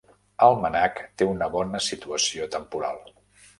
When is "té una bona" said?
1.21-1.83